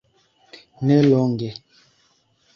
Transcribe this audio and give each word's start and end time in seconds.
nelonge 0.85 1.49